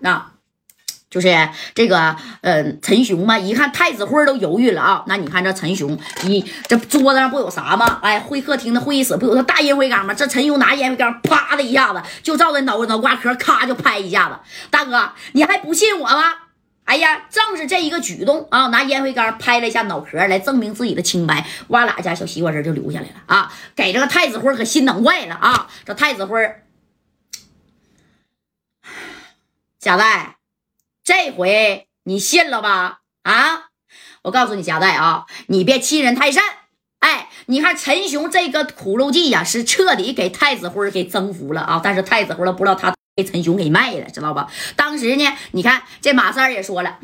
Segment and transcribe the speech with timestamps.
[0.00, 0.30] 那。
[1.10, 5.04] 就是这个，嗯，陈雄嘛，一看太子辉都犹豫了啊。
[5.06, 7.98] 那你看这陈雄，你这桌子上不有啥吗？
[8.02, 10.12] 哎，会客厅的会议室不有个大烟灰缸吗？
[10.12, 14.38] 这陈雄拿烟灰缸，啪的一下子就照着脑脑瓜壳，咔就拍一下子。
[14.70, 16.24] 大哥，你还不信我吗？
[16.84, 21.46] 哎呀，正是这一个举动啊，拿烟灰缸拍了一下脑壳，来证明自己的清白。
[21.68, 25.66] 哇啦家小西瓜汁就流下来了啊，给这个太子辉可心疼坏了啊。
[25.86, 26.38] 这太子辉，
[29.88, 30.36] 贾代。
[31.02, 33.00] 这回你信了吧？
[33.22, 33.70] 啊，
[34.20, 36.42] 我告诉你，贾代啊，你别欺人太甚。
[36.98, 41.80] 哎，你看陈雄这个苦肉计呀，是彻底给太子辉给征服了啊！
[41.82, 44.52] 但是太子辉不知道他被陈雄给卖了，知道吧？
[44.76, 46.98] 当时呢，你看这马三也说了，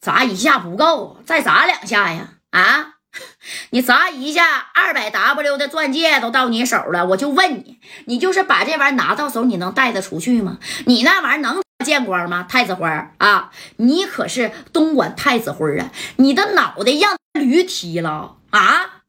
[0.00, 2.38] 砸一下不够，再砸两下呀！
[2.52, 2.94] 啊，
[3.70, 10.58] 你砸一下，二百 W 的钻戒都到你手了，我就问你，你就是把这玩意拿到手，你能带得出去吗？
[10.86, 11.60] 你那玩意能？
[11.82, 12.42] 见光吗？
[12.46, 12.86] 太子辉
[13.16, 15.90] 啊，你可是东莞太子辉啊！
[16.16, 19.02] 你的脑袋让驴踢了啊！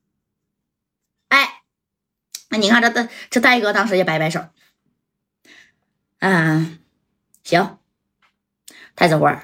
[1.28, 1.64] 哎，
[2.48, 4.46] 那你看这这这戴哥当时也摆摆手，
[6.20, 6.80] 嗯，
[7.44, 7.78] 行，
[8.96, 9.38] 太子辉，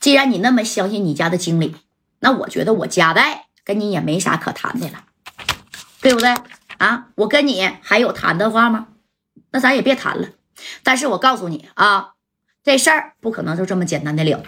[0.00, 1.76] 既然你那么相信你家的经理，
[2.18, 5.04] 那我觉得我家代跟你也没啥可谈的了，
[6.00, 6.34] 对不对
[6.78, 7.06] 啊？
[7.16, 8.88] 我跟你还有谈的话吗？
[9.50, 10.28] 那咱也别谈了。
[10.82, 12.10] 但是我告诉你啊。
[12.64, 14.44] 这事儿不可能就这么简单的了。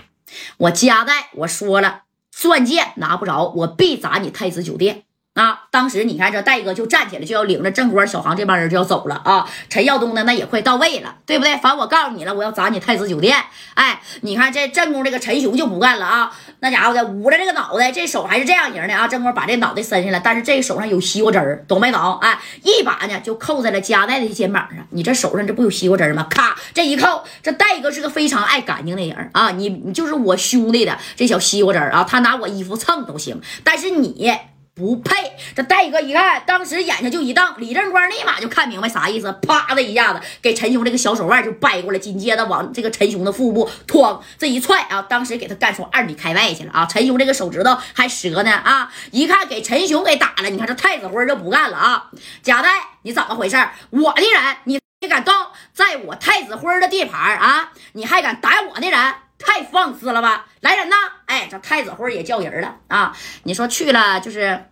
[0.58, 5.02] 我夹带我说了，钻戒拿不着，我必砸你太子酒店
[5.34, 5.64] 啊！
[5.72, 9.50] 当时你看这戴哥就站起来，就要领着正光、小航这帮人就要走了啊！
[9.68, 11.56] 陈耀东呢，那也快到位了，对不对？
[11.56, 13.36] 反正我告诉你了，我要砸你太子酒店。
[13.74, 16.32] 哎，你看这正宫这个陈雄就不干了啊！
[16.64, 19.06] 那家伙的捂着这个脑袋，这手还是这样型的啊！
[19.06, 22.18] 正光把这脑袋伸下来，但是这手上有西瓜汁儿，懂没懂？
[22.22, 24.78] 哎，一把呢就扣在了加代的肩膀上。
[24.88, 26.26] 你这手上这不有西瓜汁儿吗？
[26.30, 29.50] 咔，这一扣，这戴哥是个非常爱干净的人啊！
[29.50, 34.32] 你你就是我兄弟的这小西瓜汁儿啊，他拿我衣服蹭都行，但是你。
[34.74, 35.36] 不配！
[35.54, 46.86] 这戴哥一看，当时眼睛就一瞪，李正光立马就看明白啥意思，啪的一下子给陈雄这个小手腕就掰过来，紧接着往这个陈雄的腹部哐这一踹啊，当时给他干出二米开外去了啊！
[46.86, 48.92] 陈雄这个手指头还折呢啊！
[49.12, 52.10] 一看给陈雄给打了，你看这太子辉就不干了啊！
[52.42, 52.68] 贾代，
[53.02, 53.56] 你怎么回事？
[53.90, 55.32] 我的人，你你敢动
[55.72, 57.70] 在我太子辉的地盘啊？
[57.92, 59.14] 你还敢打我的人？
[59.38, 60.46] 太放肆了吧！
[60.60, 60.96] 来人呐！
[61.34, 63.12] 哎，这太子辉也叫人了啊！
[63.42, 64.66] 你说去了就是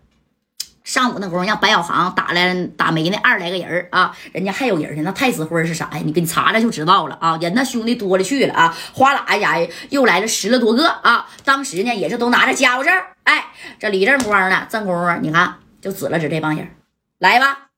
[0.84, 4.16] 上午那功夫，让白小航打来打没那二来个人啊！
[4.30, 5.02] 人家还有人呢。
[5.04, 6.00] 那太子辉是啥呀？
[6.04, 7.36] 你给你查查就知道了啊！
[7.40, 8.72] 人那兄弟多了去了啊！
[8.94, 9.58] 哗啦一下
[9.90, 11.26] 又来了十来多个啊！
[11.44, 12.90] 当时呢也是都拿着家伙事。
[13.24, 13.46] 哎，
[13.80, 16.70] 这李正光呢，正功夫，你看就指了指这帮人，
[17.18, 17.70] 来吧！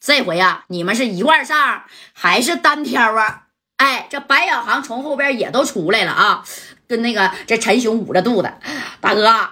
[0.00, 1.82] 这回呀，你们是一块上
[2.14, 3.48] 还是单挑啊？
[3.80, 6.44] 哎，这白小航从后边也都出来了啊，
[6.86, 8.52] 跟那个这陈雄捂着肚子，
[9.00, 9.48] 大哥，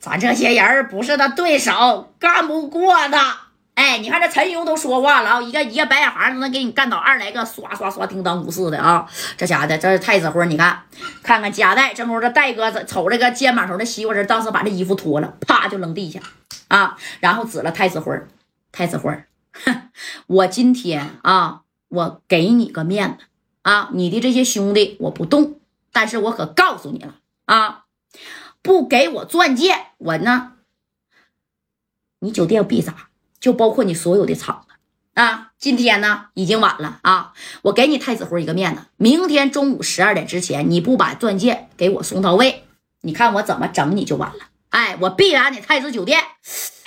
[0.00, 3.36] 咱这些人不是他对手，干不过他。
[3.74, 10.82] 哎，你看这陈雄都说话了啊，一个一个白小航都能给你干倒二来个，刷刷刷，叮当五四的啊，这家的这是太子辉，你看
[11.22, 16.18] 看看夹带，正好这戴哥瞅这个肩膀上的西瓜汁，当时把这衣服脱了，啪就扔地下
[16.66, 18.20] 啊，然后指了太子辉，
[18.72, 19.22] 太子辉，
[19.64, 19.88] 哼，
[20.26, 23.24] 我今天啊，我给你个面子。
[23.62, 25.60] 啊，你的这些兄弟我不动，
[25.92, 27.84] 但是我可告诉你了啊，
[28.62, 30.52] 不给我钻戒，我呢，
[32.20, 33.08] 你酒店必砸，
[33.38, 34.74] 就包括你所有的厂子
[35.20, 35.52] 啊。
[35.58, 37.32] 今天呢已经晚了啊，
[37.62, 42.64] 我给你太子辉一个面子，明天中午十二点之前，你不把钻戒给我送到位，
[43.00, 44.44] 你看我怎么整你就完了。
[44.70, 46.22] 哎，我必然你太子酒店。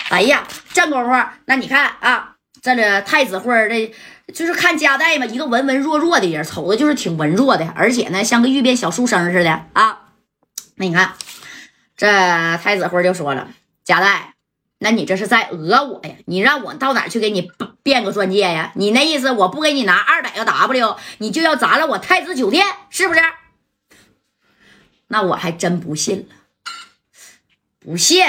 [0.08, 1.10] 哎呀，这功夫，
[1.44, 3.94] 那你看啊，这里太子辉的。
[4.32, 10.12] 就是看家代嘛，一个文文弱弱的人，瞅着就是挺文弱的，而且呢，像个玉变小书生似的啊。
[10.76, 11.14] 那你看，
[11.96, 12.06] 这
[12.58, 13.50] 太子辉就说了
[13.84, 14.34] ：“家代，
[14.78, 16.14] 那你这是在讹我呀？
[16.26, 17.50] 你让我到哪去给你
[17.82, 18.72] 变个钻戒呀？
[18.74, 23.20] 你那意思，我不给你拿二百个 W，你就要砸了我太子酒店，是不是？
[25.08, 26.34] 那我还真不信了，
[27.78, 28.24] 不信。”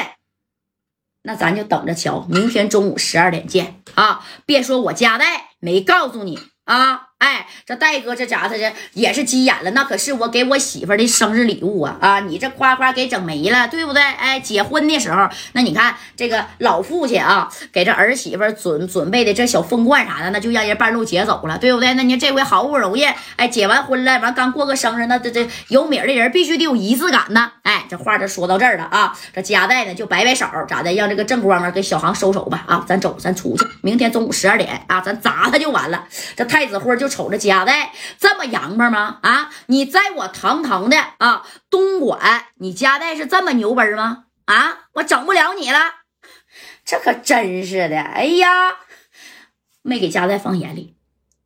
[1.25, 4.25] 那咱就等着瞧，明天中午十二点见啊！
[4.45, 7.12] 别说我家代没告诉你啊！
[7.23, 11.97] 哎，这戴哥这家伙这也是急眼了，那可是我给我媳妇的生日礼物啊！
[12.01, 14.01] 啊，你这夸夸给整没了，对不对？
[14.01, 21.93] 哎，结婚的时候，那你看这个老父亲啊，给这儿媳妇准准备的这小凤冠啥的，那就让人半路劫走了，对不对？
[21.93, 23.05] 那你这回好不容易
[23.37, 27.53] 哎结完婚了，完刚过个生日，那这这有米的人必须得有仪式感呢。
[27.61, 29.17] 哎，这话就说到这儿了啊！
[29.33, 30.91] 这夹带呢就摆摆手，咋的？
[30.93, 32.65] 让这个正光啊给小航收手吧！
[32.67, 36.03] 啊，咱走，咱出去，明天中午十二点啊，咱砸他就完了。
[36.35, 37.12] 这太子辉就。
[37.13, 39.19] 瞅着家代这么洋巴吗？
[39.21, 44.23] 啊，你在我堂堂的啊东莞，你家代是这么牛掰吗？
[44.45, 45.77] 啊，我整不了你了，
[46.83, 48.01] 这可真是的。
[48.01, 48.77] 哎呀，
[49.83, 50.95] 没给家代放眼里，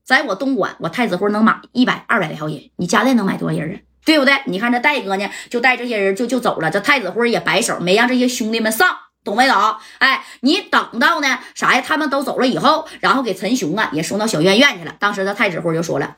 [0.05, 3.79] 在我东莞，我太子辉能买一百二百条人，你家代能买多少人啊？
[4.05, 4.41] 对不对？
[4.45, 8.87] 你看这戴哥呢，就带这些人就就走了，这太子辉也摆手，没让这些兄弟们上。
[9.27, 9.75] 懂没懂？
[9.99, 11.83] 哎，你等到呢啥呀？
[11.85, 14.95] 他们都走了以后，然后给陈雄啊也送到小院院去了。
[14.97, 16.15] 当时的太子辉就说了：“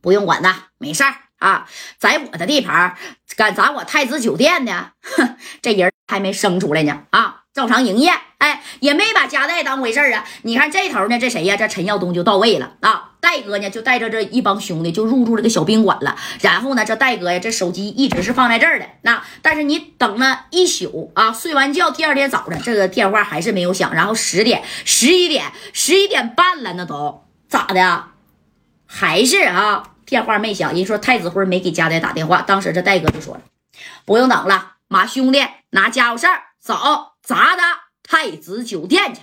[0.00, 1.68] 不用管他，没事儿啊，
[1.98, 2.96] 在我的地盘
[3.36, 8.12] 敢砸我太子酒店呢，哼，这人还没生出来呢啊，照常营业。
[8.38, 10.24] 哎，也没把家带当回事啊。
[10.42, 11.56] 你看这头呢，这谁呀？
[11.56, 16.16] 这陈耀东就到位了啊。”戴哥呢，就带着这一帮兄弟就入住这个小宾馆了。
[16.40, 18.86] 然后呢，这戴哥呀，这手机一直是放在这儿的。
[19.02, 23.92] 那但是你等了一宿啊，睡完觉，第二天早上这个电话还是没有响。
[23.94, 28.04] 然后十点、十一点、十一点半了，那都咋的？
[28.86, 30.72] 还是啊，电话没响。
[30.72, 32.42] 人说太子辉没给家带打电话。
[32.42, 33.40] 当时这戴哥就说了
[34.06, 36.74] ：“不用等了，马兄弟拿家伙事儿走，
[37.22, 39.20] 砸他太子酒店去。”